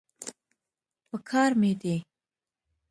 پکار 1.09 1.51
مې 1.61 1.71
دی. 1.81 1.95